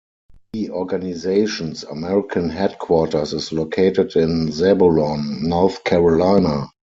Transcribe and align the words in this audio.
The 0.53 0.71
organization's 0.71 1.83
American 1.83 2.49
headquarters 2.49 3.33
is 3.33 3.51
located 3.51 4.15
in 4.15 4.51
Zebulon, 4.51 5.47
North 5.47 5.83
Carolina. 5.83 6.71